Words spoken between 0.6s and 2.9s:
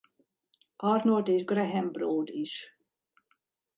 Arnold és Graham Broad is.